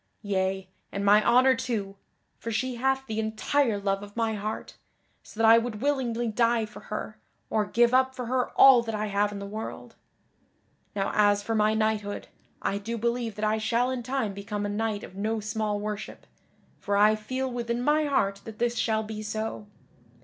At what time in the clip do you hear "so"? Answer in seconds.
5.21-5.39, 19.21-19.67